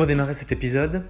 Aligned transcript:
Pour 0.00 0.06
démarrer 0.06 0.32
cet 0.32 0.50
épisode, 0.50 1.04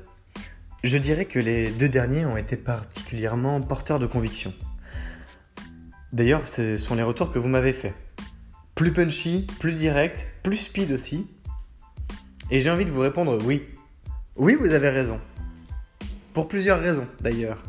je 0.83 0.99
dirais 0.99 1.25
que 1.25 1.39
les 1.39 1.71
deux 1.71 1.89
derniers 1.89 2.27
ont 2.27 2.37
été 2.37 2.57
particulièrement 2.57 3.61
porteurs 3.61 4.01
de 4.01 4.07
conviction. 4.07 4.53
D'ailleurs, 6.13 6.49
ce 6.49 6.77
sont 6.77 6.97
les 6.97 7.05
retours 7.05 7.31
que 7.31 7.39
vous 7.39 7.47
m'avez 7.47 7.73
faits. 7.73 7.95
Plus 8.75 8.93
punchy, 8.93 9.47
plus 9.61 9.75
direct, 9.75 10.27
plus 10.43 10.57
speed 10.57 10.91
aussi. 10.91 11.29
Et 12.51 12.59
j'ai 12.59 12.69
envie 12.69 12.85
de 12.85 12.91
vous 12.91 12.99
répondre 12.99 13.39
oui. 13.45 13.63
Oui, 14.35 14.57
vous 14.57 14.73
avez 14.73 14.89
raison. 14.89 15.21
Pour 16.35 16.49
plusieurs 16.49 16.81
raisons 16.81 17.07
d'ailleurs. 17.21 17.63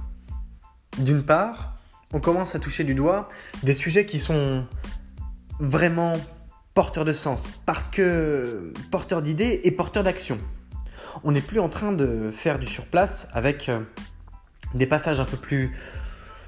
D'une 0.98 1.22
part, 1.22 1.78
on 2.14 2.20
commence 2.20 2.56
à 2.56 2.60
toucher 2.60 2.84
du 2.84 2.96
doigt 2.96 3.30
des 3.62 3.76
sujets 3.76 4.08
qui 4.08 4.20
sont 4.20 4.66
vraiment 5.60 6.18
porteurs 6.74 7.06
de 7.06 7.14
sens, 7.14 7.48
parce 7.68 7.88
que 7.88 8.74
porteurs 8.90 9.22
d'idées 9.22 9.62
et 9.66 9.70
porteurs 9.70 10.02
d'action 10.02 10.40
on 11.24 11.32
n'est 11.32 11.42
plus 11.42 11.60
en 11.60 11.70
train 11.70 11.92
de 11.92 12.32
faire 12.32 12.60
du 12.60 12.68
surplace 12.68 13.28
avec 13.34 13.70
euh, 13.70 13.82
des 14.74 14.86
passages 14.86 15.20
un 15.20 15.26
peu 15.26 15.38
plus 15.38 15.72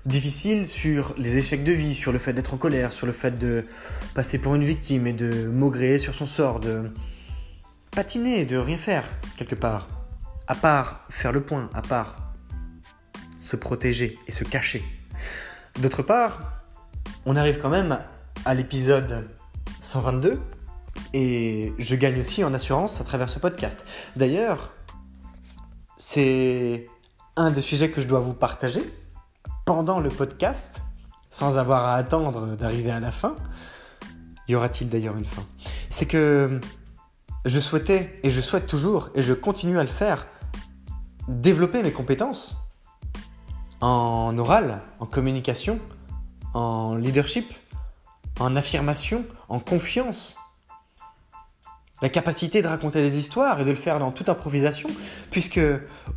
difficiles 0.05 0.67
sur 0.67 1.15
les 1.17 1.37
échecs 1.37 1.63
de 1.63 1.71
vie, 1.71 1.93
sur 1.93 2.11
le 2.11 2.19
fait 2.19 2.33
d'être 2.33 2.53
en 2.53 2.57
colère, 2.57 2.91
sur 2.91 3.05
le 3.05 3.13
fait 3.13 3.37
de 3.37 3.65
passer 4.13 4.37
pour 4.37 4.55
une 4.55 4.63
victime 4.63 5.07
et 5.07 5.13
de 5.13 5.47
maugréer 5.47 5.97
sur 5.97 6.13
son 6.13 6.25
sort, 6.25 6.59
de 6.59 6.91
patiner, 7.91 8.45
de 8.45 8.57
rien 8.57 8.77
faire 8.77 9.05
quelque 9.37 9.55
part, 9.55 9.87
à 10.47 10.55
part 10.55 11.05
faire 11.09 11.31
le 11.31 11.41
point, 11.41 11.69
à 11.73 11.81
part 11.81 12.33
se 13.37 13.55
protéger 13.55 14.17
et 14.27 14.31
se 14.31 14.43
cacher. 14.43 14.83
D'autre 15.81 16.01
part, 16.01 16.63
on 17.25 17.35
arrive 17.35 17.59
quand 17.59 17.69
même 17.69 17.99
à 18.45 18.53
l'épisode 18.53 19.27
122 19.81 20.39
et 21.13 21.73
je 21.77 21.95
gagne 21.95 22.19
aussi 22.19 22.43
en 22.43 22.53
assurance 22.53 22.99
à 23.01 23.03
travers 23.03 23.29
ce 23.29 23.39
podcast. 23.39 23.85
D'ailleurs, 24.15 24.71
c'est 25.97 26.87
un 27.35 27.51
des 27.51 27.61
sujets 27.61 27.91
que 27.91 28.01
je 28.01 28.07
dois 28.07 28.19
vous 28.19 28.33
partager 28.33 28.83
pendant 29.65 29.99
le 29.99 30.09
podcast, 30.09 30.81
sans 31.31 31.57
avoir 31.57 31.85
à 31.85 31.95
attendre 31.95 32.55
d'arriver 32.55 32.91
à 32.91 32.99
la 32.99 33.11
fin. 33.11 33.35
Y 34.47 34.55
aura-t-il 34.55 34.89
d'ailleurs 34.89 35.17
une 35.17 35.25
fin? 35.25 35.45
C'est 35.89 36.05
que 36.05 36.59
je 37.45 37.59
souhaitais, 37.59 38.19
et 38.23 38.29
je 38.29 38.41
souhaite 38.41 38.67
toujours, 38.67 39.09
et 39.15 39.21
je 39.21 39.33
continue 39.33 39.79
à 39.79 39.83
le 39.83 39.89
faire, 39.89 40.27
développer 41.27 41.81
mes 41.83 41.91
compétences 41.91 42.57
en 43.81 44.37
oral, 44.37 44.81
en 44.99 45.05
communication, 45.05 45.79
en 46.53 46.95
leadership, 46.95 47.53
en 48.39 48.55
affirmation, 48.55 49.25
en 49.49 49.59
confiance, 49.59 50.37
la 52.03 52.09
capacité 52.09 52.61
de 52.61 52.67
raconter 52.67 53.01
des 53.01 53.17
histoires 53.17 53.61
et 53.61 53.63
de 53.63 53.69
le 53.69 53.77
faire 53.77 53.97
dans 53.97 54.11
toute 54.11 54.27
improvisation, 54.27 54.89
puisque 55.31 55.61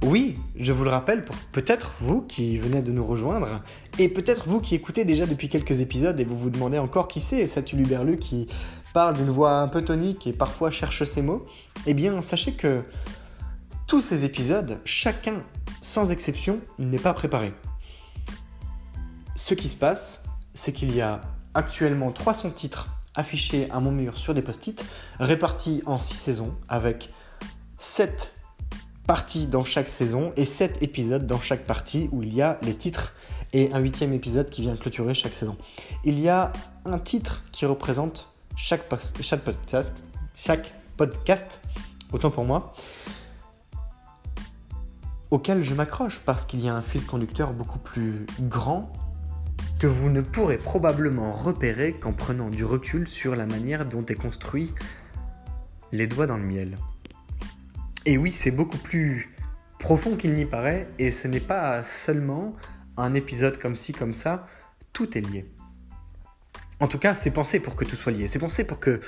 oui, 0.03 0.37
je 0.59 0.73
vous 0.73 0.83
le 0.83 0.91
rappelle, 0.91 1.25
pour 1.25 1.37
peut-être 1.53 1.95
vous 2.01 2.23
qui 2.23 2.59
venez 2.59 2.83
de 2.83 2.91
nous 2.91 3.07
rejoindre, 3.07 3.61
et 4.01 4.09
peut-être 4.09 4.49
vous 4.49 4.61
qui 4.61 4.75
écoutez 4.75 5.05
déjà 5.05 5.27
depuis 5.27 5.49
quelques 5.49 5.79
épisodes 5.79 6.19
et 6.19 6.25
vous 6.25 6.37
vous 6.37 6.51
demandez 6.51 6.79
encore 6.79 7.07
qui 7.07 7.21
c'est 7.21 7.47
cet 7.47 7.73
Uluberlu 7.73 8.19
qui 8.19 8.49
parle 8.95 9.17
d'une 9.17 9.31
voix 9.31 9.61
un 9.61 9.69
peu 9.69 9.83
tonique 9.83 10.27
et 10.27 10.33
parfois 10.33 10.73
cherche 10.73 11.05
ses 11.05 11.23
mots, 11.23 11.47
eh 11.87 11.95
bien 11.95 12.21
sachez 12.21 12.55
que 12.55 12.83
tous 13.87 14.01
ces 14.01 14.25
épisodes, 14.25 14.81
chacun 14.85 15.45
sans 15.83 16.11
exception, 16.11 16.59
n'est 16.81 16.99
pas 16.99 17.15
préparé. 17.15 17.55
Ce 19.37 19.55
qui 19.55 19.69
se 19.69 19.77
passe, 19.77 20.25
c'est 20.53 20.73
qu'il 20.73 20.93
y 20.97 21.01
a 21.01 21.21
actuellement 21.55 22.11
300 22.11 22.51
titres 22.51 22.89
affiché 23.17 23.69
à 23.71 23.81
mon 23.81 23.91
mur 23.91 24.17
sur 24.17 24.35
des 24.35 24.43
post-it, 24.43 24.85
répartis 25.19 25.83
en 25.87 25.99
6 25.99 26.17
saisons, 26.17 26.55
avec 26.69 27.11
7 27.79 28.33
parties 29.07 29.47
dans 29.47 29.65
chaque 29.65 29.89
saison 29.89 30.33
et 30.37 30.45
7 30.45 30.83
épisodes 30.83 31.27
dans 31.27 31.41
chaque 31.41 31.65
partie 31.65 32.09
où 32.13 32.23
il 32.23 32.35
y 32.35 32.43
a 32.43 32.59
les 32.63 32.75
titres 32.75 33.15
et 33.53 33.73
un 33.73 33.79
huitième 33.79 34.13
épisode 34.13 34.51
qui 34.51 34.63
vient 34.63 34.77
clôturer 34.77 35.15
chaque 35.15 35.35
saison. 35.35 35.57
Il 36.05 36.19
y 36.21 36.29
a 36.29 36.53
un 36.85 36.99
titre 36.99 37.43
qui 37.53 37.65
représente 37.67 38.33
chaque, 38.57 38.83
chaque, 39.21 39.45
podcast, 39.45 40.05
chaque 40.35 40.75
podcast, 40.97 41.61
autant 42.13 42.31
pour 42.31 42.45
moi, 42.45 42.75
auquel 45.31 45.63
je 45.63 45.75
m'accroche 45.75 46.21
parce 46.25 46.45
qu'il 46.45 46.61
y 46.61 46.69
a 46.69 46.75
un 46.75 46.83
fil 46.83 47.05
conducteur 47.05 47.53
beaucoup 47.53 47.79
plus 47.79 48.27
grand 48.41 48.93
que 49.79 49.87
vous 49.87 50.09
ne 50.09 50.23
pourrez 50.23 50.57
probablement 50.57 51.33
repérer 51.33 51.93
qu'en 51.93 52.13
prenant 52.13 52.49
du 52.49 52.65
recul 52.65 53.07
sur 53.07 53.37
la 53.37 53.47
manière 53.47 53.85
dont 53.85 54.05
est 54.07 54.15
construit 54.15 54.73
les 55.93 56.07
doigts 56.07 56.27
dans 56.27 56.39
le 56.39 56.45
miel. 56.45 56.79
Et 58.07 58.17
oui, 58.17 58.31
c'est 58.31 58.51
beaucoup 58.51 58.79
plus 58.79 59.35
profond 59.79 60.17
qu'il 60.17 60.35
n'y 60.35 60.47
paraît, 60.47 60.89
et 60.99 61.11
ce 61.11 61.29
n'est 61.29 61.41
pas 61.41 61.83
seulement 61.83 62.57
un 62.97 63.15
épisode 63.15 63.59
comme 63.59 63.77
ci, 63.77 63.93
comme 63.93 64.15
ça, 64.15 64.47
tout 64.93 65.19
est 65.19 65.21
lié. 65.21 65.47
En 66.81 66.89
tout 66.89 66.99
cas, 66.99 67.15
c'est 67.15 67.31
pensé 67.31 67.61
pour 67.61 67.77
que 67.77 67.85
tout 67.85 67.97
soit 67.97 68.13
lié, 68.13 68.27
c'est 68.27 68.39
pensé 68.39 68.65
pour 68.65 68.81
que 68.81 69.01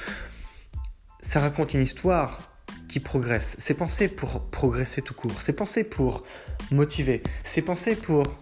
ça 1.20 1.40
raconte 1.40 1.74
une 1.74 1.82
histoire 1.82 2.52
qui 2.88 3.00
progresse, 3.00 3.56
c'est 3.58 3.74
pensé 3.74 4.08
pour 4.08 4.50
progresser 4.50 5.02
tout 5.02 5.14
court, 5.14 5.40
c'est 5.40 5.54
pensé 5.54 5.84
pour 5.84 6.24
motiver, 6.70 7.22
c'est 7.42 7.62
pensé 7.62 7.96
pour 7.96 8.38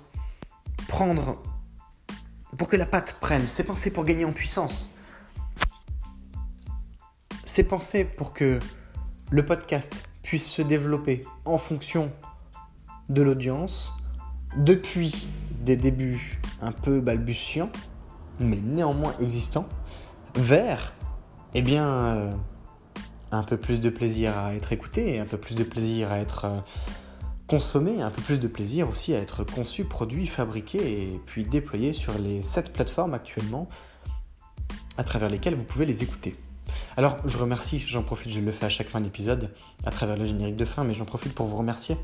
prendre 0.88 1.42
pour 2.56 2.68
que 2.68 2.76
la 2.76 2.86
pâte 2.86 3.16
prenne, 3.20 3.46
c'est 3.46 3.64
pensé 3.64 3.92
pour 3.92 4.04
gagner 4.04 4.24
en 4.24 4.32
puissance. 4.32 4.90
C'est 7.44 7.64
pensé 7.64 8.04
pour 8.04 8.32
que 8.32 8.58
le 9.30 9.44
podcast 9.44 9.92
puisse 10.22 10.50
se 10.50 10.62
développer 10.62 11.20
en 11.44 11.58
fonction 11.58 12.12
de 13.08 13.22
l'audience 13.22 13.92
depuis 14.56 15.28
des 15.60 15.76
débuts 15.76 16.40
un 16.60 16.72
peu 16.72 17.00
balbutiants, 17.00 17.70
mais 18.40 18.56
néanmoins 18.56 19.14
existants, 19.20 19.68
vers, 20.34 20.94
eh 21.54 21.62
bien, 21.62 21.86
euh, 21.86 22.32
un 23.30 23.42
peu 23.42 23.56
plus 23.56 23.80
de 23.80 23.90
plaisir 23.90 24.38
à 24.38 24.54
être 24.54 24.72
écouté, 24.72 25.18
un 25.18 25.26
peu 25.26 25.38
plus 25.38 25.54
de 25.54 25.64
plaisir 25.64 26.10
à 26.10 26.18
être 26.18 26.44
euh, 26.44 26.60
consommé, 27.46 28.02
un 28.02 28.10
peu 28.10 28.22
plus 28.22 28.40
de 28.40 28.48
plaisir 28.48 28.88
aussi 28.88 29.14
à 29.14 29.18
être 29.18 29.44
conçu, 29.44 29.84
produit, 29.84 30.26
fabriqué 30.26 31.02
et 31.02 31.20
puis 31.26 31.44
déployé 31.44 31.92
sur 31.92 32.18
les 32.18 32.42
7 32.42 32.72
plateformes 32.72 33.14
actuellement 33.14 33.68
à 34.98 35.04
travers 35.04 35.30
lesquelles 35.30 35.54
vous 35.54 35.64
pouvez 35.64 35.86
les 35.86 36.02
écouter. 36.02 36.36
Alors, 36.96 37.18
je 37.24 37.38
remercie, 37.38 37.78
j'en 37.78 38.02
profite, 38.02 38.32
je 38.32 38.40
le 38.40 38.50
fais 38.50 38.66
à 38.66 38.68
chaque 38.68 38.88
fin 38.88 39.00
d'épisode, 39.00 39.54
à 39.84 39.90
travers 39.90 40.16
le 40.16 40.24
générique 40.24 40.56
de 40.56 40.64
fin, 40.64 40.84
mais 40.84 40.94
j'en 40.94 41.04
profite 41.04 41.34
pour 41.34 41.46
vous 41.46 41.56
remercier 41.56 41.96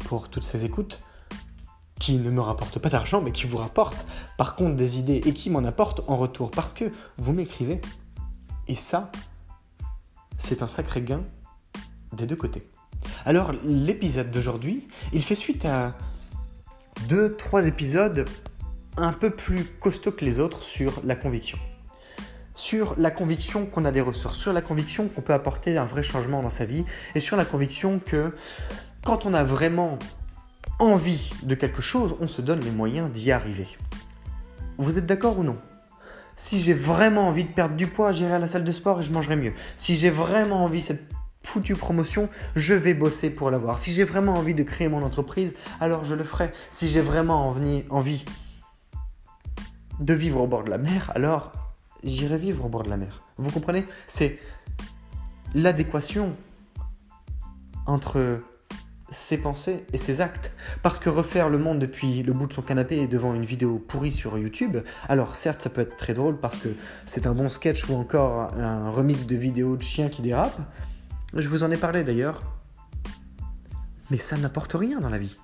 pour 0.00 0.28
toutes 0.28 0.44
ces 0.44 0.64
écoutes 0.64 1.00
qui 1.98 2.16
ne 2.16 2.30
me 2.30 2.40
rapportent 2.40 2.78
pas 2.78 2.90
d'argent, 2.90 3.20
mais 3.20 3.32
qui 3.32 3.46
vous 3.46 3.56
rapportent 3.56 4.06
par 4.36 4.56
contre 4.56 4.76
des 4.76 4.98
idées 4.98 5.22
et 5.24 5.32
qui 5.32 5.50
m'en 5.50 5.64
apportent 5.64 6.02
en 6.06 6.16
retour, 6.16 6.50
parce 6.50 6.72
que 6.72 6.92
vous 7.16 7.32
m'écrivez. 7.32 7.80
Et 8.68 8.76
ça, 8.76 9.10
c'est 10.36 10.62
un 10.62 10.68
sacré 10.68 11.02
gain 11.02 11.24
des 12.12 12.26
deux 12.26 12.36
côtés. 12.36 12.68
Alors, 13.24 13.52
l'épisode 13.64 14.30
d'aujourd'hui, 14.30 14.86
il 15.12 15.22
fait 15.22 15.34
suite 15.34 15.64
à 15.64 15.96
deux, 17.08 17.34
trois 17.36 17.66
épisodes 17.66 18.24
un 18.96 19.12
peu 19.12 19.30
plus 19.30 19.64
costauds 19.80 20.12
que 20.12 20.24
les 20.24 20.38
autres 20.38 20.62
sur 20.62 21.00
la 21.04 21.16
conviction 21.16 21.58
sur 22.54 22.94
la 22.98 23.10
conviction 23.10 23.66
qu'on 23.66 23.84
a 23.84 23.90
des 23.90 24.00
ressources, 24.00 24.36
sur 24.36 24.52
la 24.52 24.62
conviction 24.62 25.08
qu'on 25.08 25.20
peut 25.20 25.32
apporter 25.32 25.76
un 25.76 25.84
vrai 25.84 26.02
changement 26.02 26.42
dans 26.42 26.48
sa 26.48 26.64
vie, 26.64 26.84
et 27.14 27.20
sur 27.20 27.36
la 27.36 27.44
conviction 27.44 27.98
que 27.98 28.32
quand 29.04 29.26
on 29.26 29.34
a 29.34 29.44
vraiment 29.44 29.98
envie 30.78 31.32
de 31.42 31.54
quelque 31.54 31.82
chose, 31.82 32.16
on 32.20 32.28
se 32.28 32.42
donne 32.42 32.60
les 32.60 32.70
moyens 32.70 33.10
d'y 33.10 33.32
arriver. 33.32 33.68
Vous 34.78 34.98
êtes 34.98 35.06
d'accord 35.06 35.38
ou 35.38 35.44
non? 35.44 35.58
Si 36.36 36.58
j'ai 36.58 36.72
vraiment 36.72 37.28
envie 37.28 37.44
de 37.44 37.52
perdre 37.52 37.76
du 37.76 37.86
poids, 37.86 38.10
j'irai 38.10 38.34
à 38.34 38.38
la 38.38 38.48
salle 38.48 38.64
de 38.64 38.72
sport 38.72 39.00
et 39.00 39.02
je 39.02 39.12
mangerai 39.12 39.36
mieux. 39.36 39.52
Si 39.76 39.94
j'ai 39.94 40.10
vraiment 40.10 40.64
envie 40.64 40.80
cette 40.80 41.04
foutue 41.44 41.74
promotion, 41.74 42.28
je 42.56 42.74
vais 42.74 42.94
bosser 42.94 43.30
pour 43.30 43.50
l'avoir. 43.50 43.78
Si 43.78 43.92
j'ai 43.92 44.04
vraiment 44.04 44.34
envie 44.34 44.54
de 44.54 44.62
créer 44.62 44.88
mon 44.88 45.02
entreprise, 45.02 45.54
alors 45.80 46.04
je 46.04 46.14
le 46.14 46.24
ferai. 46.24 46.52
Si 46.70 46.88
j'ai 46.88 47.00
vraiment 47.00 47.48
envie 47.90 48.24
de 50.00 50.14
vivre 50.14 50.40
au 50.40 50.46
bord 50.46 50.64
de 50.64 50.70
la 50.70 50.78
mer, 50.78 51.12
alors 51.14 51.52
j'irai 52.02 52.38
vivre 52.38 52.64
au 52.64 52.68
bord 52.68 52.82
de 52.82 52.90
la 52.90 52.96
mer. 52.96 53.22
Vous 53.36 53.50
comprenez? 53.50 53.84
C'est 54.06 54.38
l'adéquation 55.54 56.34
entre 57.86 58.40
ses 59.10 59.38
pensées 59.38 59.84
et 59.92 59.98
ses 59.98 60.20
actes. 60.20 60.54
Parce 60.82 60.98
que 60.98 61.08
refaire 61.08 61.48
le 61.48 61.58
monde 61.58 61.78
depuis 61.78 62.22
le 62.22 62.32
bout 62.32 62.46
de 62.46 62.52
son 62.52 62.62
canapé 62.62 63.06
devant 63.06 63.34
une 63.34 63.44
vidéo 63.44 63.78
pourrie 63.78 64.10
sur 64.10 64.36
YouTube, 64.38 64.78
alors 65.08 65.36
certes 65.36 65.60
ça 65.60 65.70
peut 65.70 65.82
être 65.82 65.96
très 65.96 66.14
drôle 66.14 66.38
parce 66.38 66.56
que 66.56 66.70
c'est 67.06 67.26
un 67.26 67.32
bon 67.32 67.48
sketch 67.48 67.88
ou 67.88 67.94
encore 67.94 68.52
un 68.54 68.90
remix 68.90 69.26
de 69.26 69.36
vidéos 69.36 69.76
de 69.76 69.82
chiens 69.82 70.08
qui 70.08 70.22
dérapent, 70.22 70.60
je 71.40 71.48
vous 71.48 71.62
en 71.62 71.70
ai 71.70 71.76
parlé 71.76 72.04
d'ailleurs, 72.04 72.42
mais 74.10 74.18
ça 74.18 74.36
n'apporte 74.36 74.72
rien 74.74 75.00
dans 75.00 75.10
la 75.10 75.18
vie. 75.18 75.36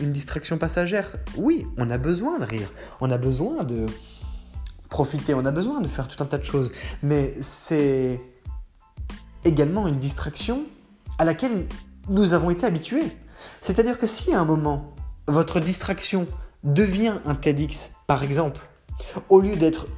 Une 0.00 0.12
distraction 0.12 0.58
passagère, 0.58 1.16
oui, 1.36 1.66
on 1.76 1.90
a 1.90 1.98
besoin 1.98 2.38
de 2.38 2.44
rire, 2.44 2.72
on 3.00 3.10
a 3.10 3.18
besoin 3.18 3.62
de, 3.62 3.86
profiter, 4.94 5.34
on 5.34 5.44
a 5.44 5.50
besoin 5.50 5.80
de 5.80 5.88
faire 5.88 6.06
tout 6.06 6.22
un 6.22 6.26
tas 6.26 6.38
de 6.38 6.44
choses. 6.44 6.70
Mais 7.02 7.34
c'est 7.40 8.20
également 9.44 9.88
une 9.88 9.98
distraction 9.98 10.66
à 11.18 11.24
laquelle 11.24 11.66
nous 12.08 12.32
avons 12.32 12.50
été 12.50 12.64
habitués. 12.64 13.10
C'est-à-dire 13.60 13.98
que 13.98 14.06
si 14.06 14.32
à 14.32 14.40
un 14.40 14.44
moment, 14.44 14.94
votre 15.26 15.58
distraction 15.58 16.28
devient 16.62 17.14
un 17.24 17.34
TEDx, 17.34 17.90
par 18.06 18.22
exemple, 18.22 18.68
au 19.28 19.40
lieu 19.40 19.56
d'être 19.56 19.88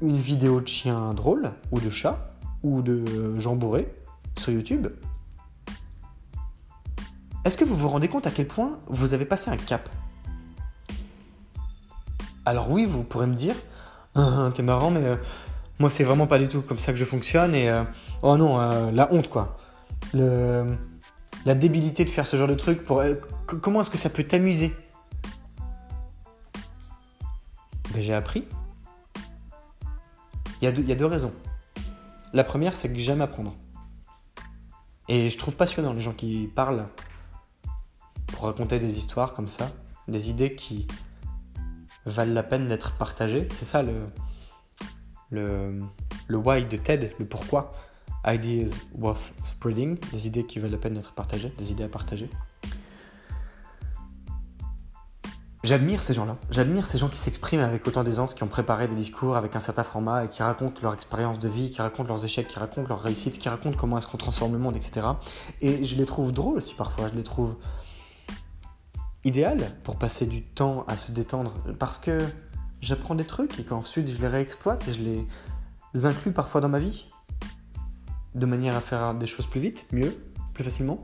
une 0.00 0.16
vidéo 0.16 0.62
de 0.62 0.68
chien 0.68 1.12
drôle, 1.12 1.52
ou 1.70 1.78
de 1.78 1.90
chat, 1.90 2.35
ou 2.66 2.82
de 2.82 3.38
Jean 3.38 3.54
Bourré 3.54 3.88
sur 4.36 4.52
YouTube, 4.52 4.88
est-ce 7.44 7.56
que 7.56 7.64
vous 7.64 7.76
vous 7.76 7.88
rendez 7.88 8.08
compte 8.08 8.26
à 8.26 8.32
quel 8.32 8.48
point 8.48 8.80
vous 8.88 9.14
avez 9.14 9.24
passé 9.24 9.50
un 9.50 9.56
cap? 9.56 9.88
Alors 12.44 12.68
oui, 12.72 12.84
vous 12.84 13.04
pourrez 13.04 13.28
me 13.28 13.36
dire, 13.36 13.54
ah, 14.16 14.50
t'es 14.54 14.64
marrant, 14.64 14.90
mais 14.90 15.04
euh, 15.04 15.16
moi 15.78 15.90
c'est 15.90 16.02
vraiment 16.02 16.26
pas 16.26 16.40
du 16.40 16.48
tout 16.48 16.60
comme 16.60 16.80
ça 16.80 16.92
que 16.92 16.98
je 16.98 17.04
fonctionne. 17.04 17.54
Et 17.54 17.70
euh, 17.70 17.84
oh 18.22 18.36
non, 18.36 18.60
euh, 18.60 18.90
la 18.90 19.12
honte 19.12 19.30
quoi. 19.30 19.58
la 20.12 21.54
débilité 21.54 22.04
de 22.04 22.10
faire 22.10 22.26
ce 22.26 22.36
genre 22.36 22.48
de 22.48 22.54
truc. 22.54 22.84
Pour, 22.84 23.00
comment 23.46 23.80
est-ce 23.80 23.90
que 23.90 23.98
ça 23.98 24.10
peut 24.10 24.24
t'amuser? 24.24 24.74
Ben, 27.94 28.02
J'ai 28.02 28.14
appris. 28.14 28.44
Il 30.60 30.64
y 30.64 30.92
a 30.92 30.96
deux 30.96 31.06
raisons. 31.06 31.32
La 32.32 32.44
première, 32.44 32.76
c'est 32.76 32.92
que 32.92 32.98
j'aime 32.98 33.20
apprendre. 33.20 33.54
Et 35.08 35.30
je 35.30 35.38
trouve 35.38 35.56
passionnant 35.56 35.92
les 35.92 36.00
gens 36.00 36.12
qui 36.12 36.50
parlent 36.54 36.88
pour 38.26 38.44
raconter 38.44 38.78
des 38.78 38.98
histoires 38.98 39.34
comme 39.34 39.48
ça, 39.48 39.70
des 40.08 40.30
idées 40.30 40.54
qui, 40.54 40.86
valent 42.06 42.32
la 42.32 42.42
peine 42.42 42.68
d'être 42.68 42.96
partagées. 42.96 43.48
C'est 43.50 43.64
ça 43.64 43.82
le, 43.82 44.00
le, 45.30 45.80
le 46.28 46.36
why 46.36 46.64
de 46.64 46.76
TED, 46.76 47.12
le 47.18 47.26
pourquoi. 47.26 47.74
Ideas 48.24 48.80
worth 48.94 49.34
spreading, 49.44 49.98
des 50.12 50.26
idées 50.26 50.46
qui 50.46 50.58
valent 50.58 50.72
la 50.72 50.78
peine 50.78 50.94
d'être 50.94 51.12
partagées, 51.12 51.52
des 51.58 51.72
idées 51.72 51.84
à 51.84 51.88
partager. 51.88 52.30
J'admire 55.66 56.00
ces 56.00 56.14
gens-là. 56.14 56.36
J'admire 56.48 56.86
ces 56.86 56.96
gens 56.96 57.08
qui 57.08 57.18
s'expriment 57.18 57.62
avec 57.62 57.84
autant 57.88 58.04
d'aisance, 58.04 58.34
qui 58.34 58.44
ont 58.44 58.46
préparé 58.46 58.86
des 58.86 58.94
discours 58.94 59.34
avec 59.36 59.56
un 59.56 59.60
certain 59.60 59.82
format 59.82 60.24
et 60.24 60.28
qui 60.28 60.40
racontent 60.40 60.80
leur 60.80 60.94
expérience 60.94 61.40
de 61.40 61.48
vie, 61.48 61.70
qui 61.70 61.82
racontent 61.82 62.06
leurs 62.06 62.24
échecs, 62.24 62.46
qui 62.46 62.60
racontent 62.60 62.88
leurs 62.88 63.02
réussites, 63.02 63.36
qui 63.36 63.48
racontent 63.48 63.76
comment 63.76 63.98
est-ce 63.98 64.06
qu'on 64.06 64.16
transforme 64.16 64.52
le 64.52 64.60
monde, 64.60 64.76
etc. 64.76 65.04
Et 65.62 65.82
je 65.82 65.96
les 65.96 66.04
trouve 66.04 66.30
drôles 66.30 66.58
aussi 66.58 66.76
parfois. 66.76 67.08
Je 67.08 67.16
les 67.16 67.24
trouve 67.24 67.56
idéal 69.24 69.58
pour 69.82 69.96
passer 69.96 70.26
du 70.26 70.44
temps 70.44 70.84
à 70.86 70.96
se 70.96 71.10
détendre 71.10 71.52
parce 71.80 71.98
que 71.98 72.20
j'apprends 72.80 73.16
des 73.16 73.26
trucs 73.26 73.58
et 73.58 73.64
qu'ensuite 73.64 74.06
je 74.06 74.20
les 74.20 74.28
réexploite 74.28 74.86
et 74.86 74.92
je 74.92 75.02
les 75.02 76.06
inclus 76.06 76.30
parfois 76.30 76.60
dans 76.60 76.68
ma 76.68 76.78
vie 76.78 77.08
de 78.36 78.46
manière 78.46 78.76
à 78.76 78.80
faire 78.80 79.14
des 79.14 79.26
choses 79.26 79.48
plus 79.48 79.60
vite, 79.60 79.84
mieux, 79.90 80.16
plus 80.54 80.62
facilement. 80.62 81.00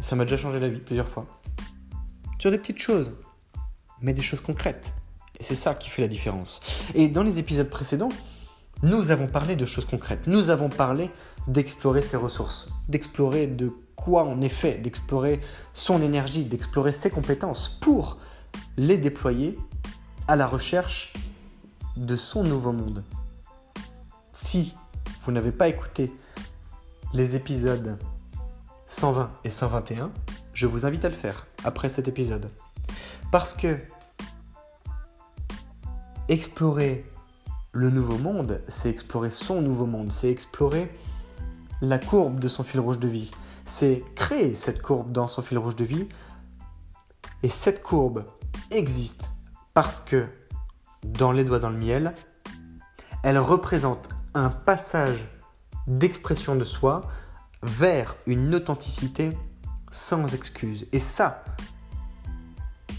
Ça 0.00 0.16
m'a 0.16 0.24
déjà 0.24 0.38
changé 0.38 0.58
la 0.60 0.70
vie 0.70 0.80
plusieurs 0.80 1.08
fois. 1.08 1.26
Sur 2.40 2.50
des 2.50 2.56
petites 2.56 2.80
choses, 2.80 3.12
mais 4.00 4.14
des 4.14 4.22
choses 4.22 4.40
concrètes. 4.40 4.94
Et 5.38 5.44
c'est 5.44 5.54
ça 5.54 5.74
qui 5.74 5.90
fait 5.90 6.00
la 6.00 6.08
différence. 6.08 6.62
Et 6.94 7.08
dans 7.08 7.22
les 7.22 7.38
épisodes 7.38 7.68
précédents, 7.68 8.08
nous 8.82 9.10
avons 9.10 9.26
parlé 9.26 9.56
de 9.56 9.66
choses 9.66 9.84
concrètes. 9.84 10.26
Nous 10.26 10.48
avons 10.48 10.70
parlé 10.70 11.10
d'explorer 11.48 12.00
ses 12.00 12.16
ressources, 12.16 12.70
d'explorer 12.88 13.46
de 13.46 13.70
quoi 13.94 14.24
on 14.24 14.40
est 14.40 14.48
fait, 14.48 14.76
d'explorer 14.78 15.42
son 15.74 16.00
énergie, 16.00 16.44
d'explorer 16.44 16.94
ses 16.94 17.10
compétences 17.10 17.78
pour 17.82 18.16
les 18.78 18.96
déployer 18.96 19.58
à 20.26 20.34
la 20.34 20.46
recherche 20.46 21.12
de 21.98 22.16
son 22.16 22.42
nouveau 22.42 22.72
monde. 22.72 23.04
Si 24.32 24.74
vous 25.20 25.32
n'avez 25.32 25.52
pas 25.52 25.68
écouté 25.68 26.10
les 27.12 27.36
épisodes 27.36 27.98
120 28.86 29.30
et 29.44 29.50
121, 29.50 30.10
je 30.54 30.66
vous 30.66 30.86
invite 30.86 31.04
à 31.04 31.10
le 31.10 31.14
faire 31.14 31.44
après 31.64 31.88
cet 31.88 32.08
épisode. 32.08 32.50
Parce 33.30 33.54
que 33.54 33.78
explorer 36.28 37.04
le 37.72 37.90
nouveau 37.90 38.18
monde, 38.18 38.60
c'est 38.68 38.90
explorer 38.90 39.30
son 39.30 39.62
nouveau 39.62 39.86
monde, 39.86 40.10
c'est 40.12 40.30
explorer 40.30 40.90
la 41.80 41.98
courbe 41.98 42.40
de 42.40 42.48
son 42.48 42.62
fil 42.62 42.80
rouge 42.80 42.98
de 42.98 43.08
vie, 43.08 43.30
c'est 43.64 44.02
créer 44.14 44.54
cette 44.54 44.82
courbe 44.82 45.12
dans 45.12 45.28
son 45.28 45.42
fil 45.42 45.58
rouge 45.58 45.76
de 45.76 45.84
vie. 45.84 46.08
Et 47.42 47.48
cette 47.48 47.82
courbe 47.82 48.24
existe 48.70 49.30
parce 49.72 50.00
que 50.00 50.26
dans 51.04 51.32
les 51.32 51.44
doigts 51.44 51.58
dans 51.58 51.70
le 51.70 51.78
miel, 51.78 52.12
elle 53.22 53.38
représente 53.38 54.08
un 54.34 54.50
passage 54.50 55.26
d'expression 55.86 56.56
de 56.56 56.64
soi 56.64 57.02
vers 57.62 58.16
une 58.26 58.54
authenticité 58.54 59.36
sans 59.90 60.34
excuse. 60.34 60.86
Et 60.92 61.00
ça, 61.00 61.44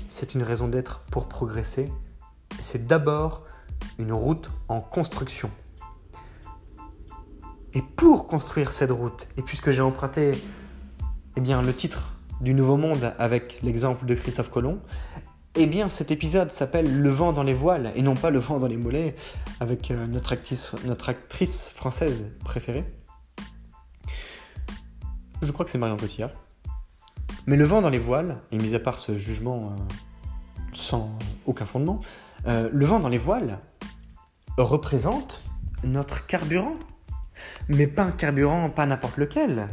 c'est 0.07 0.35
une 0.35 0.43
raison 0.43 0.67
d'être 0.67 0.99
pour 1.11 1.27
progresser. 1.27 1.91
C'est 2.59 2.87
d'abord 2.87 3.45
une 3.97 4.11
route 4.11 4.49
en 4.67 4.81
construction. 4.81 5.49
Et 7.73 7.81
pour 7.81 8.27
construire 8.27 8.71
cette 8.71 8.91
route, 8.91 9.27
et 9.37 9.41
puisque 9.41 9.71
j'ai 9.71 9.81
emprunté 9.81 10.33
eh 11.37 11.41
bien, 11.41 11.61
le 11.61 11.73
titre 11.73 12.13
du 12.41 12.53
Nouveau 12.53 12.75
Monde 12.75 13.13
avec 13.17 13.61
l'exemple 13.63 14.05
de 14.05 14.13
Christophe 14.13 14.49
Colomb, 14.49 14.81
eh 15.55 15.65
bien, 15.65 15.89
cet 15.89 16.11
épisode 16.11 16.51
s'appelle 16.51 17.01
Le 17.01 17.09
vent 17.09 17.33
dans 17.33 17.43
les 17.43 17.53
voiles 17.53 17.91
et 17.95 18.01
non 18.01 18.15
pas 18.15 18.29
Le 18.29 18.39
vent 18.39 18.59
dans 18.59 18.67
les 18.67 18.77
mollets 18.77 19.15
avec 19.59 19.91
euh, 19.91 20.07
notre, 20.07 20.33
actrice, 20.33 20.73
notre 20.85 21.09
actrice 21.09 21.69
française 21.69 22.31
préférée. 22.43 22.85
Je 25.41 25.51
crois 25.51 25.65
que 25.65 25.71
c'est 25.71 25.77
Marion 25.77 25.97
Cotillard. 25.97 26.31
Mais 27.47 27.55
le 27.55 27.65
vent 27.65 27.81
dans 27.81 27.89
les 27.89 27.99
voiles, 27.99 28.37
et 28.51 28.57
mis 28.57 28.75
à 28.75 28.79
part 28.79 28.97
ce 28.97 29.17
jugement 29.17 29.71
euh, 29.71 29.93
sans 30.73 31.17
aucun 31.45 31.65
fondement, 31.65 31.99
euh, 32.47 32.69
le 32.71 32.85
vent 32.85 32.99
dans 32.99 33.09
les 33.09 33.17
voiles 33.17 33.59
représente 34.57 35.41
notre 35.83 36.25
carburant. 36.27 36.75
Mais 37.67 37.87
pas 37.87 38.03
un 38.03 38.11
carburant, 38.11 38.69
pas 38.69 38.85
n'importe 38.85 39.17
lequel. 39.17 39.69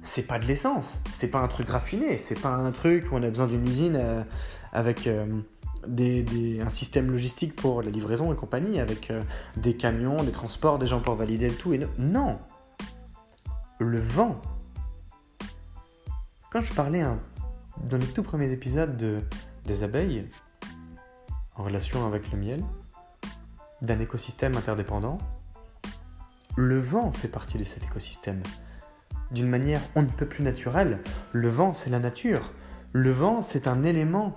C'est 0.00 0.26
pas 0.26 0.38
de 0.38 0.46
l'essence, 0.46 1.02
c'est 1.12 1.30
pas 1.30 1.40
un 1.40 1.48
truc 1.48 1.68
raffiné, 1.68 2.18
c'est 2.18 2.40
pas 2.40 2.50
un 2.50 2.72
truc 2.72 3.12
où 3.12 3.16
on 3.16 3.22
a 3.22 3.28
besoin 3.28 3.46
d'une 3.46 3.66
usine 3.68 3.96
euh, 3.96 4.24
avec 4.72 5.06
un 5.06 6.70
système 6.70 7.10
logistique 7.10 7.54
pour 7.54 7.82
la 7.82 7.90
livraison 7.90 8.32
et 8.32 8.36
compagnie, 8.36 8.80
avec 8.80 9.12
des 9.56 9.76
camions, 9.76 10.22
des 10.22 10.32
transports, 10.32 10.78
des 10.78 10.86
gens 10.86 11.00
pour 11.00 11.14
valider 11.14 11.48
le 11.48 11.54
tout. 11.54 11.74
Non, 11.98 12.38
le 13.78 14.00
vent 14.00 14.40
quand 16.52 16.60
je 16.60 16.74
parlais 16.74 17.00
hein, 17.00 17.18
dans 17.88 17.96
les 17.96 18.06
tout 18.06 18.22
premiers 18.22 18.52
épisodes 18.52 18.98
de, 18.98 19.22
des 19.64 19.84
abeilles, 19.84 20.28
en 21.54 21.62
relation 21.62 22.06
avec 22.06 22.30
le 22.30 22.36
miel, 22.36 22.62
d'un 23.80 23.98
écosystème 24.00 24.54
interdépendant, 24.58 25.16
le 26.58 26.78
vent 26.78 27.10
fait 27.10 27.28
partie 27.28 27.56
de 27.56 27.64
cet 27.64 27.84
écosystème. 27.84 28.42
D'une 29.30 29.48
manière 29.48 29.80
on 29.94 30.02
ne 30.02 30.08
peut 30.08 30.26
plus 30.26 30.44
naturelle, 30.44 31.02
le 31.32 31.48
vent 31.48 31.72
c'est 31.72 31.88
la 31.88 31.98
nature. 31.98 32.52
Le 32.92 33.10
vent 33.10 33.40
c'est 33.40 33.66
un 33.66 33.82
élément. 33.82 34.36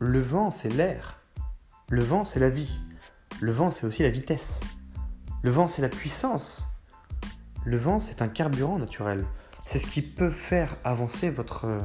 Le 0.00 0.18
vent 0.18 0.50
c'est 0.50 0.70
l'air. 0.70 1.20
Le 1.88 2.02
vent 2.02 2.24
c'est 2.24 2.40
la 2.40 2.50
vie. 2.50 2.80
Le 3.40 3.52
vent 3.52 3.70
c'est 3.70 3.86
aussi 3.86 4.02
la 4.02 4.10
vitesse. 4.10 4.60
Le 5.42 5.52
vent 5.52 5.68
c'est 5.68 5.82
la 5.82 5.88
puissance. 5.88 6.73
Le 7.66 7.78
vent, 7.78 7.98
c'est 7.98 8.20
un 8.20 8.28
carburant 8.28 8.78
naturel. 8.78 9.24
C'est 9.64 9.78
ce 9.78 9.86
qui 9.86 10.02
peut 10.02 10.28
faire 10.28 10.76
avancer 10.84 11.30
votre 11.30 11.64
euh, 11.64 11.80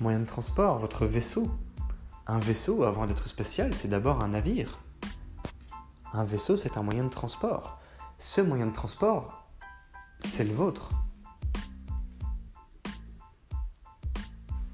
moyen 0.00 0.18
de 0.18 0.24
transport, 0.24 0.78
votre 0.78 1.06
vaisseau. 1.06 1.48
Un 2.26 2.40
vaisseau, 2.40 2.82
avant 2.82 3.06
d'être 3.06 3.28
spécial, 3.28 3.72
c'est 3.72 3.86
d'abord 3.86 4.22
un 4.22 4.28
navire. 4.28 4.80
Un 6.12 6.24
vaisseau, 6.24 6.56
c'est 6.56 6.78
un 6.78 6.82
moyen 6.82 7.04
de 7.04 7.10
transport. 7.10 7.78
Ce 8.18 8.40
moyen 8.40 8.66
de 8.66 8.72
transport, 8.72 9.48
c'est 10.18 10.44
le 10.44 10.52
vôtre. 10.52 10.90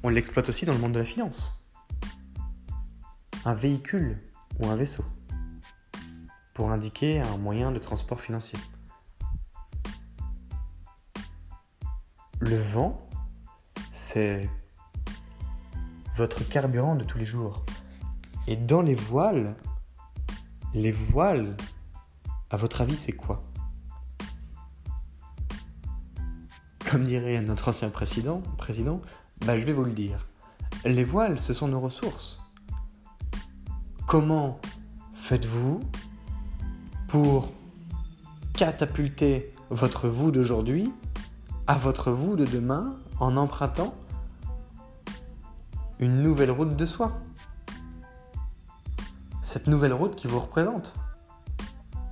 On 0.02 0.08
l'exploite 0.08 0.48
aussi 0.48 0.64
dans 0.64 0.72
le 0.72 0.78
monde 0.78 0.92
de 0.92 1.00
la 1.00 1.04
finance. 1.04 1.52
Un 3.44 3.54
véhicule 3.54 4.22
ou 4.58 4.66
un 4.68 4.76
vaisseau 4.76 5.04
pour 6.54 6.70
indiquer 6.70 7.20
un 7.20 7.36
moyen 7.36 7.70
de 7.72 7.78
transport 7.78 8.18
financier. 8.18 8.58
Le 12.48 12.58
vent, 12.58 12.96
c'est 13.90 14.48
votre 16.14 16.48
carburant 16.48 16.94
de 16.94 17.02
tous 17.02 17.18
les 17.18 17.24
jours. 17.24 17.64
Et 18.46 18.54
dans 18.54 18.82
les 18.82 18.94
voiles, 18.94 19.56
les 20.72 20.92
voiles, 20.92 21.56
à 22.50 22.56
votre 22.56 22.82
avis, 22.82 22.94
c'est 22.94 23.10
quoi? 23.10 23.40
Comme 26.88 27.02
dirait 27.02 27.42
notre 27.42 27.70
ancien 27.70 27.90
président, 27.90 28.40
président 28.58 29.02
bah, 29.44 29.58
je 29.58 29.64
vais 29.64 29.72
vous 29.72 29.84
le 29.84 29.90
dire. 29.90 30.28
Les 30.84 31.02
voiles, 31.02 31.40
ce 31.40 31.52
sont 31.52 31.66
nos 31.66 31.80
ressources. 31.80 32.38
Comment 34.06 34.60
faites-vous 35.14 35.80
pour 37.08 37.52
catapulter 38.52 39.52
votre 39.70 40.08
vous 40.08 40.30
d'aujourd'hui 40.30 40.92
à 41.66 41.74
votre 41.74 42.12
vous 42.12 42.36
de 42.36 42.44
demain 42.44 42.96
en 43.18 43.36
empruntant 43.36 43.94
une 45.98 46.22
nouvelle 46.22 46.50
route 46.50 46.76
de 46.76 46.86
soi. 46.86 47.18
Cette 49.42 49.66
nouvelle 49.66 49.92
route 49.92 50.14
qui 50.14 50.28
vous 50.28 50.38
représente, 50.38 50.94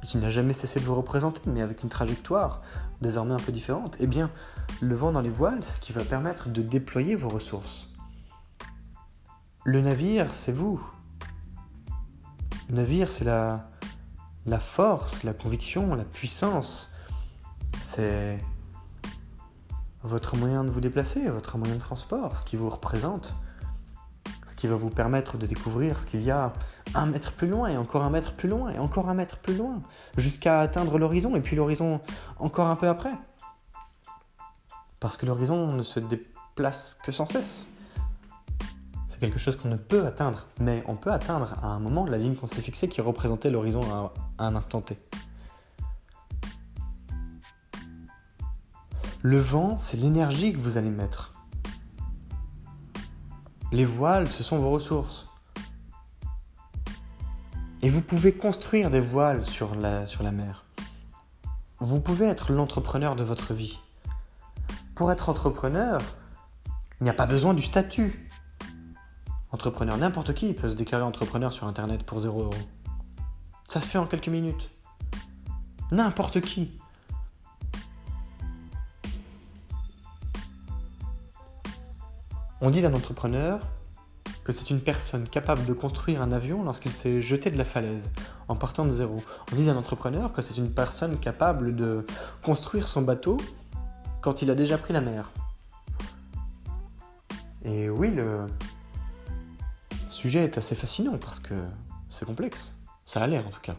qui 0.03 0.19
n'a 0.19 0.31
jamais 0.31 0.53
cessé 0.53 0.81
de 0.81 0.85
vous 0.85 0.95
représenter, 0.95 1.41
mais 1.47 1.63
avec 1.63 1.83
une 1.83 1.89
trajectoire 1.89 2.63
désormais 3.01 3.35
un 3.35 3.39
peu 3.39 3.53
différente, 3.53 3.97
eh 4.01 4.07
bien, 4.07 4.31
le 4.81 4.95
vent 4.95 5.13
dans 5.13 5.21
les 5.21 5.31
voiles, 5.31 5.63
c'est 5.63 5.75
ce 5.75 5.81
qui 5.81 5.93
va 5.93 6.03
permettre 6.03 6.49
de 6.49 6.63
déployer 6.63 7.15
vos 7.15 7.29
ressources. 7.29 7.89
Le 9.65 9.81
navire, 9.81 10.35
c'est 10.35 10.53
vous. 10.53 10.85
Le 12.69 12.77
navire, 12.77 13.13
c'est 13.13 13.25
la, 13.25 13.67
la 14.47 14.59
force, 14.59 15.23
la 15.23 15.33
conviction, 15.33 15.95
la 15.95 16.05
puissance. 16.05 16.93
C'est 17.81 18.39
votre 20.05 20.37
moyen 20.37 20.65
de 20.65 20.71
vous 20.71 20.81
déplacer, 20.81 21.29
votre 21.31 21.57
moyen 21.57 21.75
de 21.75 21.81
transport, 21.81 22.37
ce 22.37 22.45
qui 22.45 22.57
vous 22.57 22.69
représente, 22.69 23.35
ce 24.47 24.55
qui 24.55 24.67
va 24.67 24.77
vous 24.77 24.91
permettre 24.91 25.39
de 25.39 25.47
découvrir 25.47 25.99
ce 25.99 26.07
qu'il 26.07 26.23
y 26.23 26.31
a 26.31 26.53
un 26.95 27.07
mètre 27.07 27.33
plus 27.33 27.49
loin 27.49 27.69
et 27.69 27.77
encore 27.79 28.05
un 28.05 28.11
mètre 28.11 28.35
plus 28.35 28.49
loin 28.49 28.71
et 28.71 28.79
encore 28.79 29.09
un 29.09 29.15
mètre 29.15 29.39
plus 29.39 29.57
loin, 29.57 29.81
jusqu'à 30.19 30.61
atteindre 30.61 30.99
l'horizon 30.99 31.35
et 31.37 31.41
puis 31.41 31.57
l'horizon 31.57 32.01
encore 32.39 32.69
un 32.69 32.77
peu 32.77 32.87
après. 32.87 33.13
Parce 35.01 35.17
que 35.17 35.25
l'horizon 35.25 35.73
ne 35.73 35.83
se 35.83 36.01
déplace 36.01 36.99
que 37.03 37.11
sans 37.11 37.27
cesse. 37.27 37.71
C'est 39.09 39.21
quelque 39.21 39.39
chose 39.39 39.57
qu'on 39.57 39.69
ne 39.69 39.77
peut 39.77 40.07
atteindre, 40.07 40.47
mais 40.61 40.85
on 40.87 40.97
peut 40.97 41.13
atteindre 41.13 41.55
à 41.63 41.69
un 41.69 41.79
moment 41.79 42.05
la 42.05 42.19
ligne 42.19 42.35
qu'on 42.35 42.47
s'est 42.47 42.61
fixée 42.61 42.89
qui 42.89 43.01
représentait 43.01 43.49
l'horizon 43.49 43.83
à 44.39 44.45
un 44.45 44.55
instant 44.55 44.83
T. 44.83 44.99
Le 49.27 49.39
vent, 49.39 49.79
c'est 49.79 49.97
l'énergie 49.97 50.53
que 50.53 50.59
vous 50.59 50.77
allez 50.77 50.91
mettre. 50.91 51.33
Les 53.73 53.87
voiles, 53.87 54.29
ce 54.29 54.43
sont 54.43 54.59
vos 54.59 54.71
ressources. 54.71 55.31
Et 57.81 57.89
vous 57.89 58.03
pouvez 58.03 58.35
construire 58.35 58.91
des 58.91 59.01
voiles 59.01 59.47
sur 59.47 59.77
la, 59.77 60.05
mer. 60.31 60.67
Vous 61.79 62.01
pouvez 62.01 62.27
être 62.27 62.53
l'entrepreneur 62.53 63.17
de 63.17 63.25
votre 63.25 63.55
vie. 63.55 63.79
Pour 64.95 65.11
être 65.11 65.31
entrepreneur, 65.31 66.03
il 67.01 67.05
n'y 67.05 67.11
a 67.11 67.15
pas 67.15 67.25
besoin 67.25 67.55
du 67.55 67.63
statut. 67.63 68.29
Entrepreneur, 69.53 69.97
n'importe 69.97 70.35
qui 70.35 70.53
peut 70.53 70.69
se 70.69 70.77
déclarer 70.77 71.03
entrepreneur 71.03 71.51
sur 71.51 71.67
Internet 71.67 72.03
pour 72.03 72.19
0 72.19 72.43
euros. 72.43 72.69
Ça 73.71 73.81
se 73.81 73.89
fait 73.89 73.97
en 73.97 74.05
quelques 74.05 74.29
minutes. 74.29 74.71
N'importe 75.93 76.43
qui. 76.43 76.79
On 82.67 82.71
dit 82.71 82.81
d'un 82.81 82.95
entrepreneur 82.95 83.61
que 84.43 84.51
c'est 84.51 84.71
une 84.71 84.81
personne 84.81 85.29
capable 85.29 85.67
de 85.67 85.75
construire 85.75 86.23
un 86.23 86.33
avion 86.33 86.65
lorsqu'il 86.65 86.93
s'est 86.93 87.21
jeté 87.21 87.51
de 87.51 87.59
la 87.59 87.65
falaise, 87.67 88.11
en 88.49 88.57
partant 88.57 88.87
de 88.87 88.91
zéro. 88.91 89.23
On 89.53 89.57
dit 89.57 89.67
d'un 89.67 89.77
entrepreneur 89.77 90.33
que 90.33 90.41
c'est 90.41 90.57
une 90.57 90.73
personne 90.73 91.19
capable 91.19 91.77
de 91.77 92.07
construire 92.43 92.89
son 92.89 93.03
bateau 93.03 93.37
quand 94.23 94.41
il 94.41 94.51
a 94.51 94.55
déjà 94.55 94.79
pris 94.79 94.95
la 94.95 95.03
mer. 95.03 95.31
Et 97.67 97.91
oui, 97.91 98.11
le 98.11 98.47
sujet 100.09 100.43
est 100.45 100.57
assez 100.57 100.75
fascinant 100.75 101.19
parce 101.19 101.41
que 101.41 101.55
c'est 102.09 102.25
complexe. 102.25 102.73
Ça 103.05 103.23
a 103.23 103.27
l'air 103.27 103.47
en 103.47 103.51
tout 103.51 103.61
cas. 103.61 103.77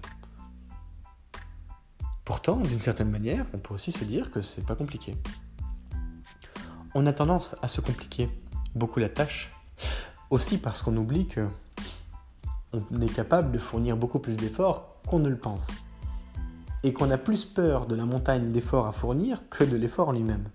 Pourtant, 2.24 2.58
d'une 2.58 2.80
certaine 2.80 3.10
manière, 3.10 3.48
on 3.56 3.58
peut 3.58 3.74
aussi 3.74 3.92
se 3.92 4.04
dire 4.04 4.30
que 4.30 4.44
c'est 4.44 4.63
pas 4.63 4.75
compliqué. 4.75 5.15
On 6.94 7.08
a 7.08 7.13
tendance 7.13 7.56
à 7.63 7.68
se 7.68 7.82
compliquer 7.82 8.30
beaucoup 8.75 9.00
la 9.00 9.10
tâche. 9.10 9.51
Aussi 10.29 10.58
parce 10.58 10.82
qu'on 10.82 10.96
oublie 10.98 11.27
que 11.27 11.48
on 12.74 13.01
est 13.01 13.13
capable 13.13 13.51
de 13.51 13.58
fournir 13.58 13.96
beaucoup 13.96 14.20
plus 14.20 14.36
d'efforts 14.38 14.98
qu'on 15.08 15.20
ne 15.20 15.29
le 15.29 15.38
pense. 15.38 15.67
Et 16.84 16.94
qu'on 16.94 17.10
a 17.10 17.17
plus 17.17 17.46
peur 17.46 17.86
de 17.88 17.96
la 17.96 18.05
montagne 18.05 18.51
d'efforts 18.51 18.88
à 18.88 18.91
fournir 18.91 19.41
que 19.50 19.63
de 19.63 19.77
l'effort 19.77 20.10
en 20.10 20.12
lui-même. 20.12 20.50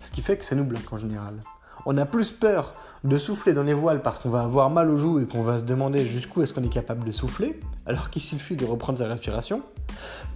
Ce 0.00 0.10
qui 0.10 0.22
fait 0.22 0.36
que 0.36 0.44
ça 0.44 0.56
nous 0.56 0.64
bloque 0.64 0.92
en 0.92 0.98
général. 0.98 1.38
On 1.86 1.96
a 1.98 2.04
plus 2.04 2.30
peur 2.30 2.72
de 3.04 3.16
souffler 3.16 3.54
dans 3.54 3.62
les 3.62 3.72
voiles 3.72 4.02
parce 4.02 4.18
qu'on 4.18 4.28
va 4.28 4.42
avoir 4.42 4.68
mal 4.68 4.90
aux 4.90 4.96
joues 4.96 5.20
et 5.20 5.26
qu'on 5.26 5.42
va 5.42 5.58
se 5.58 5.64
demander 5.64 6.04
jusqu'où 6.04 6.42
est-ce 6.42 6.52
qu'on 6.52 6.62
est 6.62 6.68
capable 6.68 7.04
de 7.04 7.10
souffler, 7.10 7.58
alors 7.86 8.10
qu'il 8.10 8.20
suffit 8.20 8.56
de 8.56 8.66
reprendre 8.66 8.98
sa 8.98 9.06
respiration, 9.06 9.62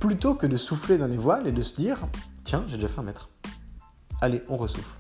plutôt 0.01 0.35
que 0.35 0.47
de 0.47 0.57
souffler 0.57 0.97
dans 0.97 1.07
les 1.07 1.19
voiles 1.19 1.47
et 1.47 1.53
de 1.53 1.63
se 1.63 1.75
dire 1.75 1.99
Tiens, 2.45 2.65
j'ai 2.69 2.77
déjà 2.77 2.89
fait 2.89 3.01
un 3.01 3.05
mètre. 3.05 3.29
Allez, 4.23 4.43
on 4.49 4.57
ressouffle 4.57 4.95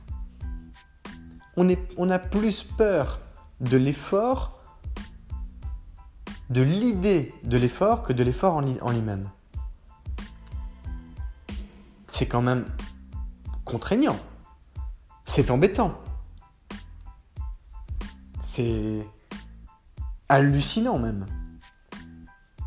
on, 1.56 2.11
a 2.11 2.18
plus 2.18 2.62
peur 2.62 3.20
de 3.61 3.76
l'effort, 3.76 4.61
de 6.50 6.62
l'idée 6.62 7.34
de 7.44 7.56
l'effort 7.56 8.02
que 8.02 8.12
de 8.12 8.23
l'effort 8.23 8.56
en, 8.56 8.90
lui-même. 8.90 9.30
C'est 12.06 12.26
quand 12.26 12.42
même 12.42 12.64
contraignant. 13.64 14.16
C'est 15.26 15.50
embêtant. 15.50 16.00
C'est 18.40 19.06
hallucinant 20.28 20.99
même. 20.99 21.26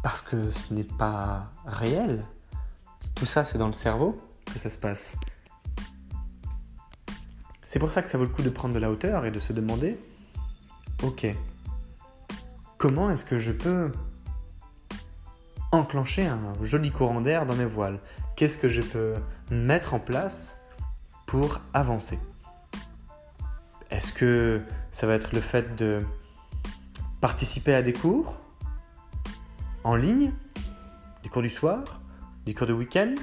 parce 0.03 0.21
que 0.21 0.49
ce 0.49 0.73
n'est 0.73 0.83
pas 0.83 1.51
réel. 1.65 2.25
Tout 3.15 3.25
ça, 3.25 3.43
c'est 3.43 3.57
dans 3.57 3.67
le 3.67 3.73
cerveau 3.73 4.15
que 4.45 4.59
ça 4.59 4.69
se 4.69 4.77
passe. 4.77 5.17
C'est 7.67 7.79
pour 7.79 7.91
ça 7.91 8.01
que 8.01 8.09
ça 8.09 8.17
vaut 8.17 8.23
le 8.23 8.29
coup 8.29 8.43
de 8.43 8.49
prendre 8.49 8.73
de 8.73 8.79
la 8.79 8.89
hauteur 8.89 9.25
et 9.25 9.31
de 9.31 9.39
se 9.39 9.51
demander, 9.51 9.99
ok, 11.03 11.27
comment 12.77 13.11
est-ce 13.11 13.25
que 13.25 13.37
je 13.37 13.51
peux 13.51 13.91
enclencher 15.73 16.25
un 16.25 16.53
joli 16.61 16.91
courant 16.91 17.19
d'air 17.19 17.45
dans 17.45 17.57
mes 17.57 17.65
voiles? 17.65 17.99
Qu'est-ce 18.37 18.57
que 18.57 18.69
je 18.69 18.81
peux 18.81 19.15
mettre 19.51 19.93
en 19.93 19.99
place 19.99 20.61
pour 21.25 21.59
avancer? 21.73 22.17
Est-ce 23.91 24.13
que 24.13 24.61
ça 24.89 25.05
va 25.05 25.15
être 25.15 25.35
le 25.35 25.41
fait 25.41 25.75
de 25.75 26.05
participer 27.19 27.75
à 27.75 27.81
des 27.81 27.91
cours 27.91 28.39
en 29.83 29.97
ligne, 29.97 30.31
des 31.21 31.27
cours 31.27 31.41
du 31.41 31.49
soir, 31.49 31.99
des 32.45 32.53
cours 32.53 32.67
de 32.67 32.71
week-end? 32.71 33.13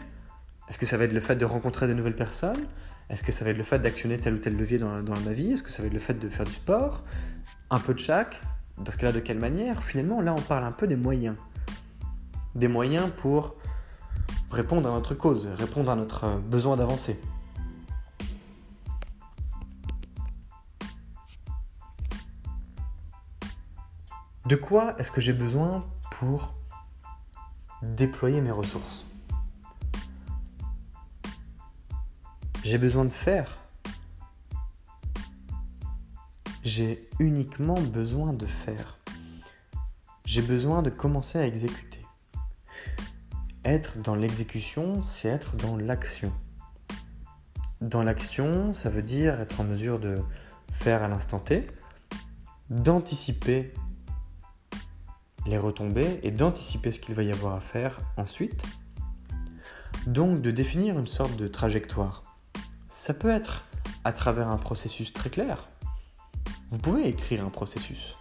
Est-ce 0.69 0.79
que 0.79 0.87
ça 0.87 0.97
va 0.97 1.05
être 1.05 1.13
le 1.13 1.21
fait 1.21 1.37
de 1.37 1.45
rencontrer 1.45 1.87
de 1.87 1.95
nouvelles 1.95 2.17
personnes? 2.17 2.67
Est-ce 3.11 3.23
que 3.23 3.33
ça 3.33 3.45
va 3.45 3.51
être 3.51 3.59
le 3.59 3.65
fait 3.65 3.79
d'actionner 3.79 4.19
tel 4.19 4.35
ou 4.35 4.39
tel 4.39 4.57
levier 4.57 4.79
dans, 4.79 5.03
dans 5.03 5.19
ma 5.21 5.33
vie? 5.33 5.53
Est-ce 5.53 5.63
que 5.63 5.71
ça 5.71 5.83
va 5.83 5.89
être 5.89 5.95
le 5.95 6.01
fait 6.01 6.15
de 6.15 6.29
faire 6.31 6.47
du 6.47 6.53
sport? 6.53 7.03
Un 7.71 7.81
peu 7.81 7.93
de 7.93 7.99
chaque 7.99 8.41
Dans 8.79 8.91
ce 8.91 8.97
cas-là, 8.97 9.13
de 9.13 9.21
quelle 9.21 9.39
manière? 9.39 9.83
Finalement, 9.83 10.23
là, 10.23 10.35
on 10.35 10.41
parle 10.41 10.65
un 10.65 10.73
peu 10.73 10.87
des 10.87 10.97
moyens. 10.97 11.37
Des 12.55 12.69
moyens 12.69 13.11
pour 13.17 13.57
répondre 14.51 14.89
à 14.89 14.93
notre 14.93 15.15
cause, 15.15 15.49
répondre 15.59 15.91
à 15.91 15.97
notre 15.97 16.39
besoin 16.39 16.77
d'avancer. 16.77 17.21
De 24.47 24.57
quoi 24.57 24.95
est-ce 24.99 25.11
que 25.11 25.21
j'ai 25.21 25.33
besoin 25.33 25.85
pour 26.19 26.55
déployer 27.83 28.41
mes 28.41 28.51
ressources? 28.51 29.05
J'ai 32.65 32.79
besoin 32.79 33.05
de 33.05 33.13
faire. 33.13 33.59
J'ai 36.63 37.11
uniquement 37.19 37.79
besoin 37.79 38.33
de 38.33 38.47
faire. 38.47 38.99
J'ai 40.25 40.41
besoin 40.41 40.81
de 40.81 40.89
commencer 40.89 41.39
à 41.39 41.47
exécuter. 41.47 42.01
Être 43.67 43.99
dans 43.99 44.15
l'exécution, 44.15 45.05
c'est 45.05 45.29
être 45.29 45.57
dans 45.57 45.77
l'action. 45.77 46.33
Dans 47.83 48.03
l'action, 48.03 48.73
ça 48.73 48.89
veut 48.89 49.03
dire 49.03 49.43
être 49.43 49.61
en 49.61 49.65
mesure 49.65 50.01
de 50.01 50.23
faire 50.73 51.03
à 51.03 51.09
l'instant 51.09 51.41
T, 51.41 51.67
d'anticiper 52.71 53.75
les 55.45 55.59
retombées 55.59 56.19
et 56.23 56.31
d'anticiper 56.31 56.93
ce 56.93 56.99
qu'il 56.99 57.15
va 57.15 57.25
y 57.25 57.31
avoir 57.31 57.57
à 57.57 57.61
faire 57.61 58.01
ensuite. 58.17 58.63
Donc 60.07 60.41
de 60.41 60.51
définir 60.51 60.99
une 60.99 61.07
sorte 61.07 61.37
de 61.37 61.47
trajectoire. 61.47 62.34
Ça 62.95 63.13
peut 63.13 63.29
être 63.29 63.65
à 64.05 64.13
travers 64.13 64.47
un 64.47 64.57
processus 64.57 65.13
très 65.13 65.29
clair. 65.29 65.69
Vous 66.71 66.79
pouvez 66.79 67.09
écrire 67.09 67.45
un 67.45 67.51
processus, 67.51 68.17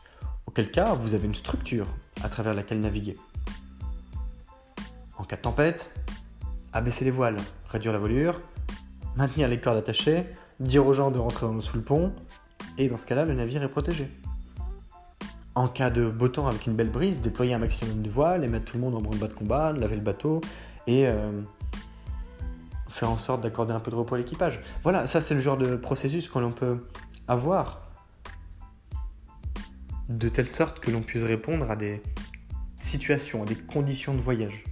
auquel 0.48 0.72
cas 0.72 0.96
vous 0.96 1.14
avez 1.14 1.28
une 1.28 1.36
structure 1.36 1.86
à 2.24 2.28
travers 2.28 2.56
laquelle 2.56 2.82
naviguer. 2.82 3.16
En 5.20 5.26
cas 5.26 5.36
de 5.36 5.42
tempête, 5.42 5.92
abaisser 6.74 7.06
les 7.06 7.12
voiles, 7.12 7.38
réduire 7.70 7.94
la 7.94 8.00
voilure, 8.00 8.42
maintenir 9.16 9.48
les 9.48 9.60
cordes 9.60 9.78
attachées, 9.78 10.26
dire 10.60 10.88
aux 10.88 10.94
gens 10.94 11.12
de 11.12 11.20
rentrer 11.20 11.46
sous 11.60 11.78
le 11.78 11.84
pont, 11.84 12.12
et 12.80 12.90
dans 12.90 12.98
ce 12.98 13.06
cas-là, 13.06 13.26
le 13.26 13.36
navire 13.36 13.62
est 13.62 13.70
protégé 13.70 14.10
en 15.56 15.68
cas 15.68 15.92
de 15.92 16.10
beau 16.10 16.30
temps 16.30 16.48
avec 16.48 16.66
une 16.66 16.74
belle 16.74 16.90
brise, 16.90 17.22
déployer 17.22 17.54
un 17.54 17.60
maximum 17.60 18.02
de 18.02 18.10
voiles 18.10 18.44
et 18.44 18.48
mettre 18.48 18.66
tout 18.66 18.78
le 18.78 18.82
monde 18.82 18.96
en 18.96 19.02
branle-bas 19.02 19.28
de 19.28 19.34
combat, 19.34 19.72
laver 19.72 19.98
le 19.98 20.02
bateau 20.02 20.42
et 20.88 21.06
euh, 21.06 21.32
faire 22.94 23.10
en 23.10 23.18
sorte 23.18 23.42
d'accorder 23.42 23.74
un 23.74 23.80
peu 23.80 23.90
de 23.90 23.96
repos 23.96 24.16
à 24.16 24.18
l'équipage. 24.20 24.62
Voilà, 24.84 25.08
ça 25.08 25.20
c'est 25.20 25.34
le 25.34 25.40
genre 25.40 25.58
de 25.58 25.76
processus 25.76 26.30
que 26.30 26.40
l'on 26.40 26.52
peut 26.52 26.80
avoir 27.28 27.82
de 30.10 30.30
telle 30.30 30.48
sorte 30.48 30.80
que 30.80 30.92
l'on 30.92 31.02
puisse 31.02 31.24
répondre 31.24 31.70
à 31.72 31.76
des 31.76 32.04
situations, 32.78 33.42
à 33.42 33.46
des 33.46 33.56
conditions 33.56 34.14
de 34.14 34.22
voyage. 34.22 34.64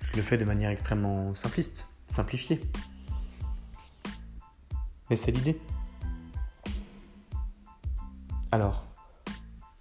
Je 0.00 0.16
le 0.16 0.22
fais 0.22 0.38
de 0.38 0.44
manière 0.44 0.70
extrêmement 0.70 1.34
simpliste, 1.34 1.86
simplifiée. 2.06 2.60
Mais 5.10 5.16
c'est 5.16 5.32
l'idée. 5.32 5.60
Alors, 8.52 8.86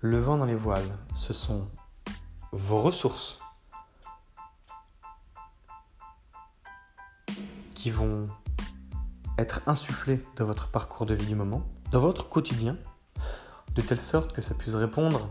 le 0.02 0.18
vent 0.18 0.38
dans 0.38 0.46
les 0.46 0.56
voiles, 0.56 0.98
ce 1.16 1.32
sont 1.32 1.70
vos 2.52 2.82
ressources 2.82 3.40
qui 7.88 7.94
vont 7.94 8.28
être 9.38 9.62
insufflées 9.66 10.22
dans 10.36 10.44
votre 10.44 10.70
parcours 10.70 11.06
de 11.06 11.14
vie 11.14 11.26
du 11.26 11.36
moment, 11.36 11.64
dans 11.90 12.02
votre 12.02 12.28
quotidien, 12.28 12.76
de 13.76 13.82
telle 13.82 14.02
sorte 14.02 14.34
que 14.34 14.42
ça 14.42 14.54
puisse 14.56 14.76
répondre 14.76 15.30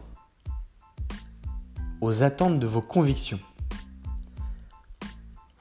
aux 2.01 2.23
attentes 2.23 2.59
de 2.59 2.67
vos 2.67 2.81
convictions. 2.81 3.39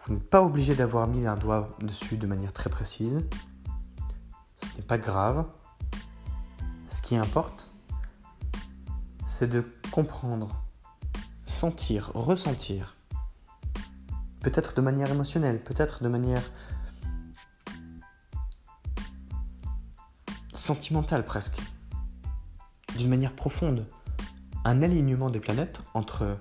Vous 0.05 0.13
n'êtes 0.13 0.29
pas 0.29 0.41
obligé 0.41 0.73
d'avoir 0.73 1.07
mis 1.07 1.27
un 1.27 1.35
doigt 1.35 1.67
dessus 1.81 2.15
de 2.15 2.27
manière 2.27 2.53
très 2.53 2.69
précise. 2.69 3.25
Ce 4.59 4.77
n'est 4.77 4.87
pas 4.87 4.97
grave. 4.97 5.45
Ce 6.87 7.01
qui 7.01 7.17
importe, 7.17 7.69
c'est 9.27 9.49
de 9.49 9.65
comprendre, 9.91 10.63
sentir, 11.43 12.11
ressentir, 12.13 12.95
peut-être 14.39 14.75
de 14.75 14.81
manière 14.81 15.11
émotionnelle, 15.11 15.61
peut-être 15.61 16.01
de 16.01 16.07
manière 16.07 16.43
sentimentale 20.65 21.23
presque, 21.23 21.59
d'une 22.97 23.09
manière 23.09 23.33
profonde, 23.33 23.85
un 24.63 24.81
alignement 24.81 25.29
des 25.29 25.39
planètes 25.39 25.79
entre 25.93 26.39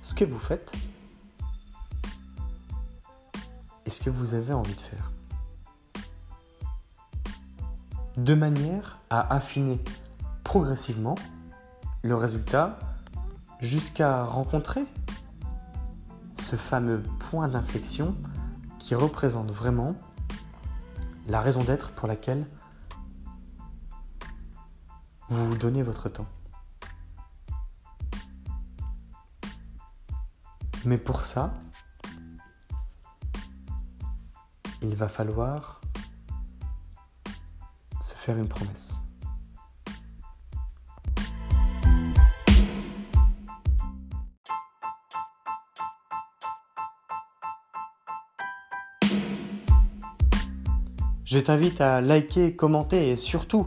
ce 0.00 0.14
que 0.14 0.24
vous 0.24 0.38
faites 0.38 0.72
et 3.84 3.90
ce 3.90 4.00
que 4.00 4.08
vous 4.08 4.32
avez 4.32 4.54
envie 4.54 4.74
de 4.74 4.80
faire. 4.80 5.12
De 8.16 8.32
manière 8.32 8.98
à 9.10 9.34
affiner 9.34 9.78
progressivement 10.42 11.16
le 12.02 12.16
résultat 12.16 12.78
jusqu'à 13.60 14.24
rencontrer 14.24 14.86
ce 16.38 16.56
fameux 16.56 17.02
point 17.30 17.48
d'inflexion 17.48 18.16
qui 18.78 18.94
représente 18.94 19.50
vraiment 19.50 19.94
la 21.26 21.42
raison 21.42 21.62
d'être 21.62 21.90
pour 21.90 22.08
laquelle 22.08 22.46
vous 25.28 25.56
donnez 25.56 25.82
votre 25.82 26.08
temps. 26.08 26.26
Mais 30.84 30.98
pour 30.98 31.22
ça, 31.22 31.52
il 34.82 34.94
va 34.94 35.08
falloir 35.08 35.80
se 38.00 38.14
faire 38.14 38.38
une 38.38 38.48
promesse. 38.48 38.94
Je 51.24 51.38
t'invite 51.38 51.82
à 51.82 52.00
liker, 52.00 52.56
commenter 52.56 53.10
et 53.10 53.16
surtout 53.16 53.66